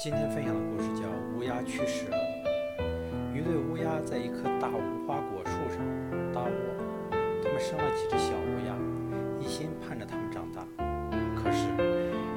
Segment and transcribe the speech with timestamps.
[0.00, 2.16] 今天分享的故事叫《乌鸦去世了》。
[3.36, 5.82] 一对乌鸦在一棵大无花果树上
[6.32, 7.10] 搭窝，
[7.42, 8.78] 它们生了几只小乌鸦，
[9.40, 10.62] 一心盼着它们长大。
[11.34, 11.66] 可是，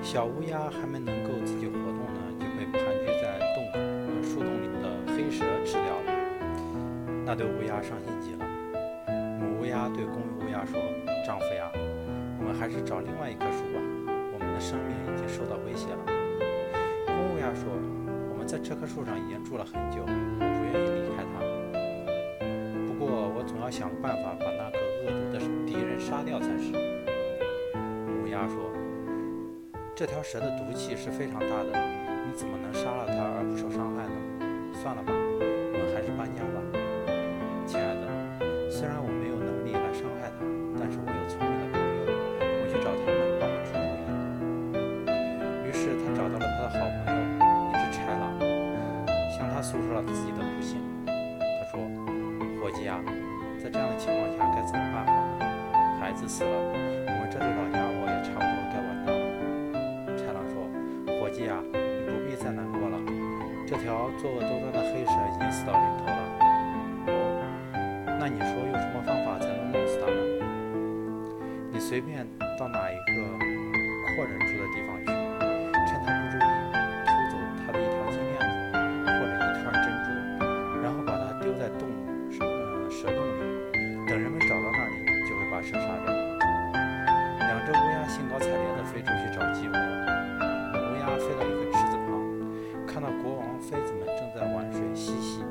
[0.00, 3.76] 小乌鸦还没能够自己活动呢，就被盘踞在洞口、
[4.22, 6.08] 树洞里的黑蛇吃掉了。
[7.26, 8.48] 那对乌鸦伤心极了。
[9.38, 10.80] 母乌鸦对公乌鸦说
[11.26, 11.70] ：“丈夫呀，
[12.38, 13.80] 我们还是找另外一棵树吧，
[14.32, 15.59] 我们的生命已经受到
[18.50, 21.38] 在这棵树上已经住了很久，我不愿意离开它。
[22.82, 26.74] 不过我总要想办法把那个恶毒的敌人杀掉才是。”
[27.78, 28.74] 母乌鸦说
[29.94, 31.78] ：“这条蛇的毒气是非常大的，
[32.26, 34.18] 你怎么能杀了它而不受伤害呢？
[34.82, 36.58] 算了吧，我们还是搬家吧。
[37.70, 38.02] 亲爱的，
[38.66, 40.42] 虽然我没有能力来伤害它，
[40.74, 44.10] 但是我有聪明的朋友，我去找他们帮我出主意。”
[45.70, 47.29] 于是他找到了他的好朋友，
[49.40, 50.76] 向他诉说了自己的不幸。
[51.08, 51.80] 他说
[52.60, 53.00] ：“伙计啊，
[53.56, 55.48] 在这样的情况下该怎么办好呢？
[55.98, 59.24] 孩子死了，我们这对老家伙也差不多该完蛋了。”
[60.20, 60.60] 豺狼说
[61.16, 63.00] ：“伙计啊，你不必再难过了，
[63.66, 66.20] 这条作恶多端的黑蛇已经死到临头了。
[67.08, 67.08] 哦，
[68.20, 70.20] 那你说用什么方法才能弄死它呢？
[71.72, 72.28] 你随便
[72.58, 73.24] 到哪一个
[74.14, 75.08] 阔人住的地方去。”
[92.92, 95.44] 看到国王妃子们正在玩水嬉戏，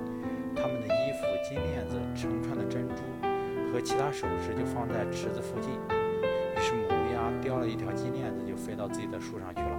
[0.54, 3.02] 他们的衣服、金链子、成串的珍珠
[3.72, 5.72] 和其他首饰就放在池子附近。
[5.80, 9.70] 于是母乌鸦叼了一条金链子，就飞到自己的树上去了。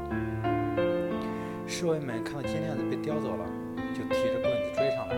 [1.66, 3.44] 侍卫们看到金链子被叼走了，
[3.92, 5.14] 就提着棍子追上来。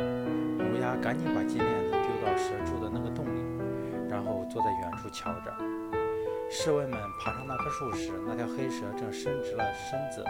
[0.66, 3.38] 乌鸦赶紧把金链子丢到蛇住的那个洞里，
[4.10, 5.54] 然后坐在远处瞧着。
[6.50, 10.24] 侍卫们爬上那棵树时，那条黑蛇正伸直了身子，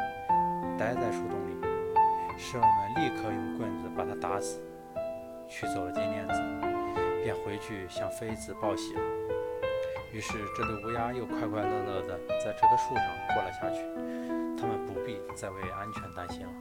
[0.79, 1.72] 待在树洞里。
[2.39, 4.61] 侍卫们立刻用棍子把他打死，
[5.49, 6.41] 取走了金链子，
[7.23, 9.01] 便回去向妃子报喜了。
[10.13, 13.81] 于是，这对乌鸦又快快乐乐地在这棵树上过了下去。
[14.59, 16.53] 他们不必再为安全担心了。